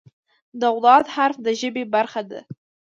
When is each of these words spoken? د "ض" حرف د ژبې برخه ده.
د 0.61 0.63
"ض" 0.83 0.85
حرف 1.15 1.37
د 1.45 1.47
ژبې 1.59 1.83
برخه 1.93 2.21
ده. 2.29 2.41